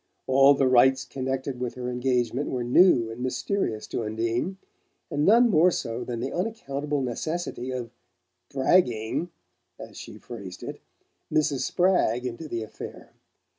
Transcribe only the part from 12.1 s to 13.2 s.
into the affair.